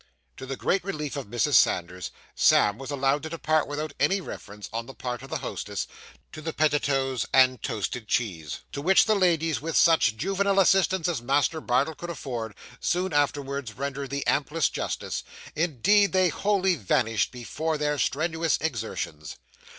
To 0.37 0.47
the 0.47 0.55
great 0.57 0.83
relief 0.83 1.15
of 1.15 1.27
Mrs. 1.27 1.53
Sanders, 1.53 2.09
Sam 2.33 2.79
was 2.79 2.89
allowed 2.89 3.21
to 3.21 3.29
depart 3.29 3.67
without 3.67 3.93
any 3.99 4.19
reference, 4.19 4.67
on 4.73 4.87
the 4.87 4.95
part 4.95 5.21
of 5.21 5.29
the 5.29 5.37
hostess, 5.37 5.85
to 6.31 6.41
the 6.41 6.53
pettitoes 6.53 7.27
and 7.31 7.61
toasted 7.61 8.07
cheese; 8.07 8.61
to 8.71 8.81
which 8.81 9.05
the 9.05 9.13
ladies, 9.13 9.61
with 9.61 9.77
such 9.77 10.17
juvenile 10.17 10.59
assistance 10.59 11.07
as 11.07 11.21
Master 11.21 11.61
Bardell 11.61 11.93
could 11.93 12.09
afford, 12.09 12.55
soon 12.79 13.13
afterwards 13.13 13.73
rendered 13.77 14.09
the 14.09 14.25
amplest 14.25 14.73
justice 14.73 15.23
indeed 15.55 16.13
they 16.13 16.29
wholly 16.29 16.73
vanished 16.73 17.31
before 17.31 17.77
their 17.77 17.99
strenuous 17.99 18.57
exertions. 18.59 19.35